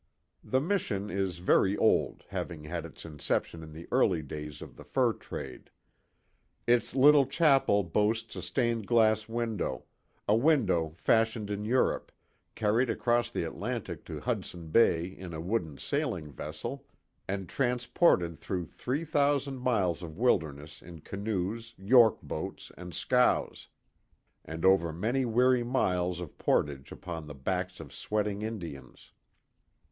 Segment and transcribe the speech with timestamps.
[0.43, 4.83] The mission is very old having had its inception in the early days of the
[4.83, 5.69] fur trade.
[6.65, 9.83] Its little chapel boasts a stained glass window
[10.27, 12.11] a window fashioned in Europe,
[12.55, 16.83] carried across the Atlantic to Hudson Bay in a wooden sailing vessel,
[17.27, 23.67] and transported through three thousand miles of wilderness in canoes, York boats, and scows,
[24.43, 29.11] and over many weary miles of portage upon the backs of sweating Indians.